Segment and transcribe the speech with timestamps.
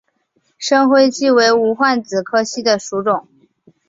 [0.57, 3.27] 深灰槭为无患子科槭属的植物。